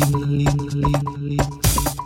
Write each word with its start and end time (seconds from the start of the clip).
linh 0.00 0.38
linh 0.38 0.46
linh 0.74 1.28
linh 1.28 1.97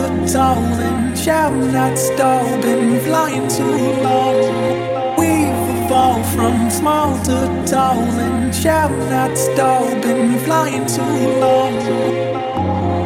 look 0.00 0.32
tall 0.32 0.64
and 0.88 1.18
shall 1.18 1.52
not 1.52 1.98
stall, 1.98 2.44
been 2.62 3.00
flying 3.00 3.46
too 3.48 3.76
long. 4.06 4.38
We've 5.18 5.60
evolved 5.84 6.28
from 6.34 6.70
small 6.70 7.12
to 7.24 7.38
tall 7.66 8.02
and 8.26 8.54
shall 8.54 8.90
not 9.14 9.36
stall, 9.36 9.88
been 10.00 10.38
flying 10.46 10.86
too 10.86 11.40
long. 11.44 12.99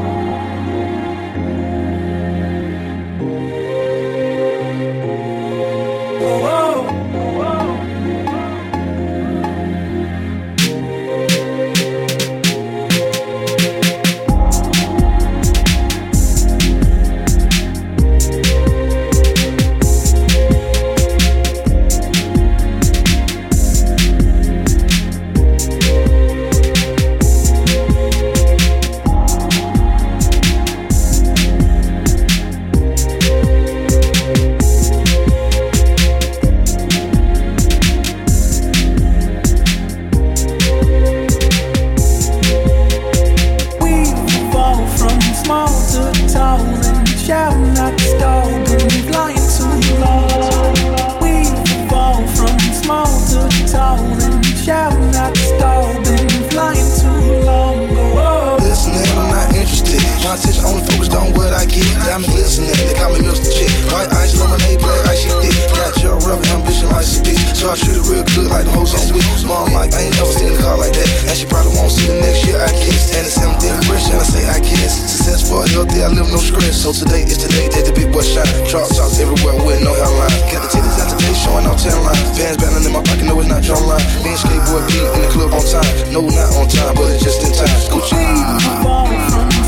diamond 62.15 62.31
glistening. 62.31 62.71
They 62.87 62.95
call 62.95 63.11
me 63.11 63.27
Mr. 63.27 63.51
Chick. 63.51 63.71
White 63.91 64.07
ice, 64.23 64.39
lemonade, 64.39 64.79
black 64.79 65.03
icy 65.11 65.35
thick. 65.43 65.55
Got 65.75 65.99
your 65.99 66.15
rough 66.23 66.47
ambition 66.55 66.87
like 66.95 67.03
speech. 67.03 67.43
So 67.59 67.67
I 67.67 67.75
treat 67.75 67.99
it 67.99 68.07
real 68.07 68.23
good 68.39 68.47
like 68.55 68.71
the 68.71 68.71
hoes 68.71 68.95
on 68.95 69.03
week. 69.11 69.27
Mom, 69.43 69.75
like, 69.75 69.91
I 69.91 70.07
ain't 70.07 70.15
never 70.15 70.31
seen 70.31 70.55
a 70.55 70.59
car 70.63 70.79
like 70.79 70.95
that. 70.95 71.09
And 71.27 71.35
she 71.35 71.47
probably 71.51 71.75
won't 71.75 71.91
see 71.91 72.07
the 72.07 72.23
next 72.23 72.47
year 72.47 72.63
I 72.63 72.71
kiss. 72.71 73.19
And 73.19 73.27
it's 73.27 73.35
something 73.35 73.75
rich, 73.91 74.07
and 74.15 74.23
I 74.23 74.27
say 74.31 74.47
I 74.47 74.63
kiss. 74.63 74.95
Successful, 74.95 75.67
healthy, 75.75 76.07
I 76.07 76.09
live 76.15 76.31
no 76.31 76.39
stress. 76.39 76.79
So 76.79 76.95
today 76.95 77.27
is 77.27 77.39
today 77.43 77.67
that 77.75 77.83
the 77.83 77.91
big 77.91 78.15
boy 78.15 78.23
shine. 78.23 78.47
Truck 78.71 78.87
talks 78.95 79.19
everywhere 79.19 79.59
with 79.67 79.83
no 79.83 79.91
hairline. 79.91 80.31
Got 80.55 80.63
the 80.63 80.71
titties 80.71 80.99
out 81.03 81.11
today, 81.11 81.35
showing 81.35 81.67
off 81.67 81.83
ten 81.83 81.99
lines. 81.99 82.23
Fans 82.39 82.63
battling 82.63 82.87
in 82.87 82.95
my 82.95 83.03
pocket, 83.03 83.27
no, 83.27 83.43
it's 83.43 83.51
not 83.51 83.67
your 83.67 83.83
line. 83.83 84.03
Being 84.23 84.39
and 84.39 84.43
skateboard 84.47 84.87
beat 84.87 85.03
in 85.03 85.21
the 85.27 85.31
club 85.35 85.51
on 85.51 85.67
time. 85.67 85.91
No, 86.15 86.23
not 86.31 86.47
on 86.55 86.71
time, 86.71 86.95
but 86.95 87.11
it's 87.11 87.27
just 87.27 87.43
in 87.43 87.51
time. 87.59 87.75
Gucci. 87.91 88.23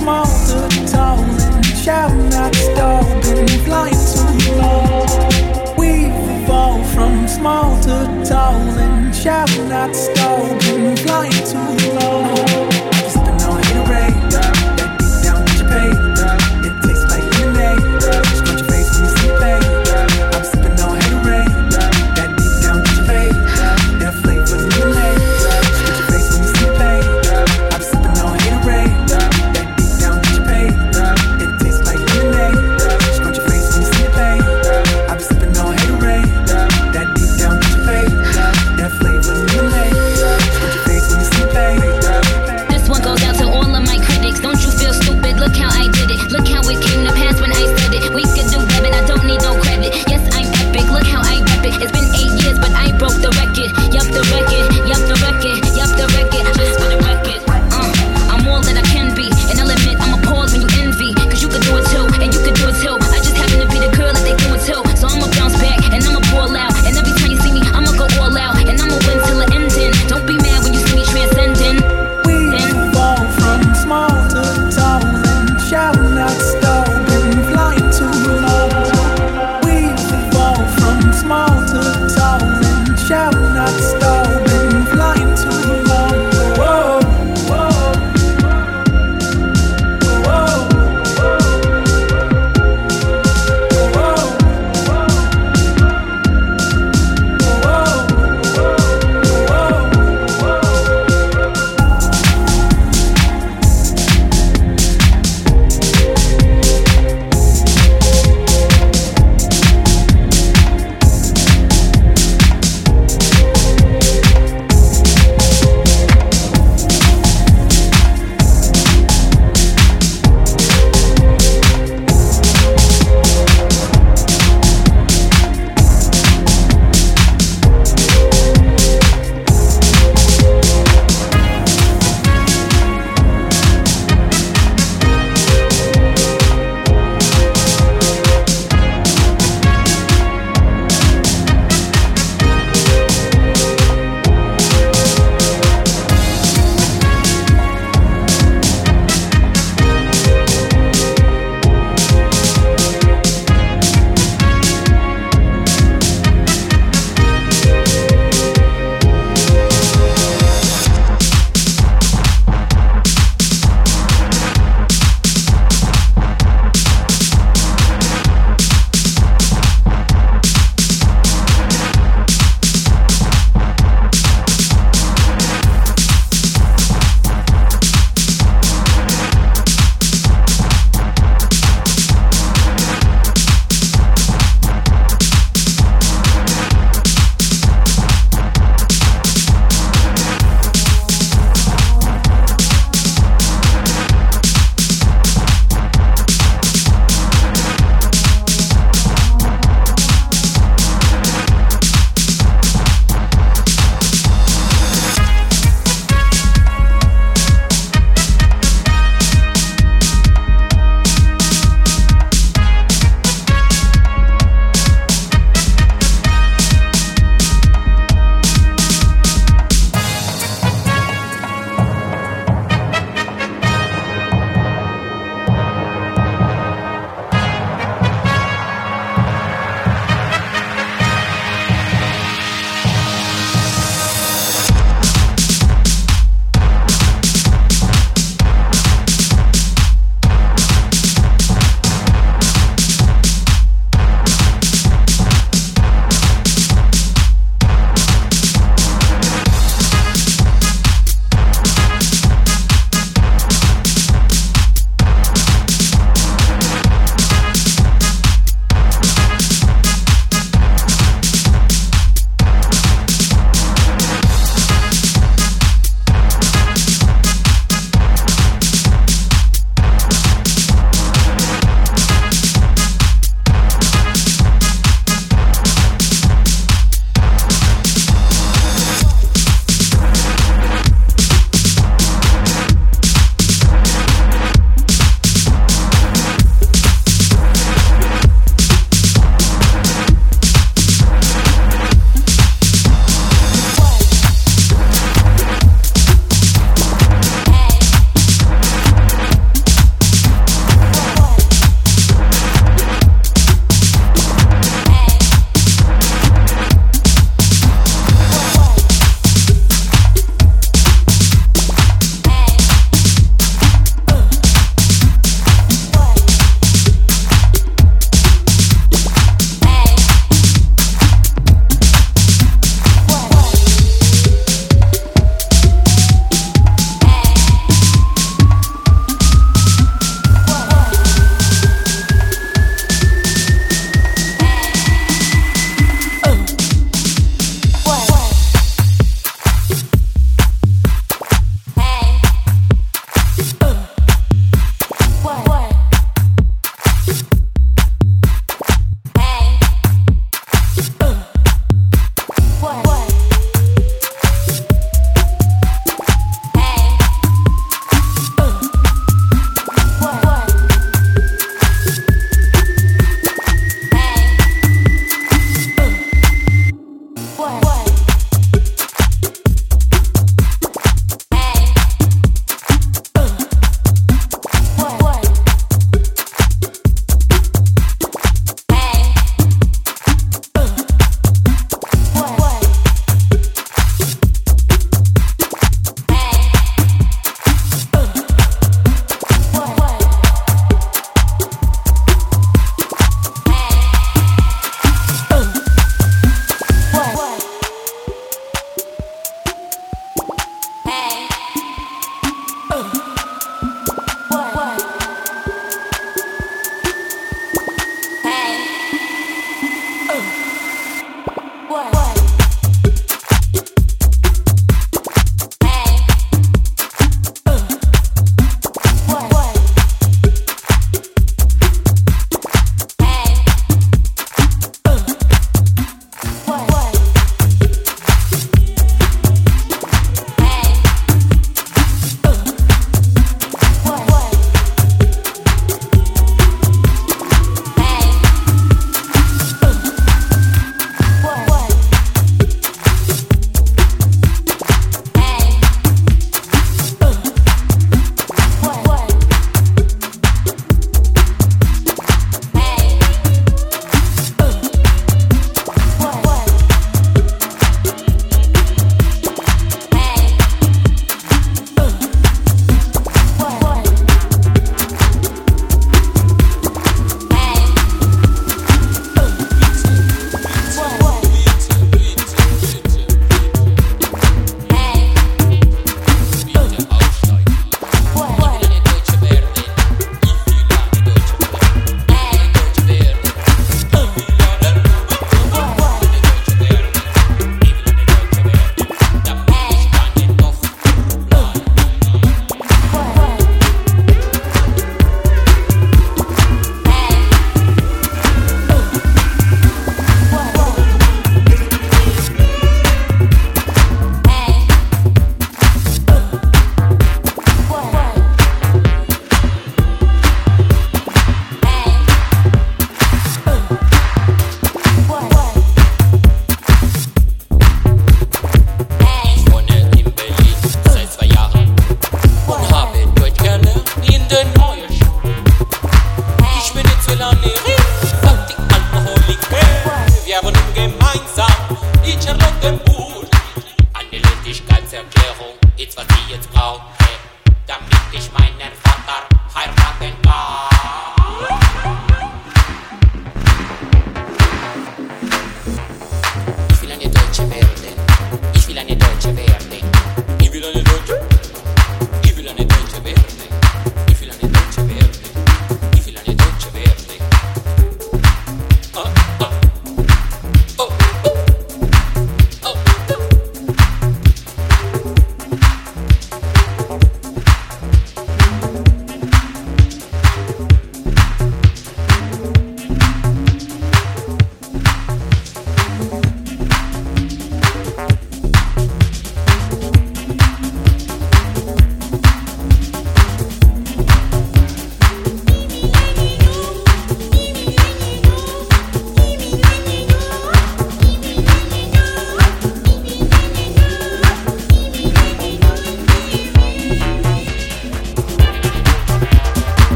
Small 0.00 0.24
to 0.24 0.64
tall. 0.88 1.69
Shall 1.82 2.14
not 2.14 2.54
stop 2.54 3.06
and 3.24 3.50
fly 3.62 3.90
too 3.90 4.52
low. 4.60 5.74
We've 5.78 6.12
from 6.94 7.26
small 7.26 7.80
to 7.84 8.22
tall, 8.22 8.60
and 8.78 9.16
shall 9.16 9.48
not 9.66 9.96
stop 9.96 10.62
and 10.64 11.00
fly 11.00 11.30
too 11.30 11.88
low. 11.94 12.69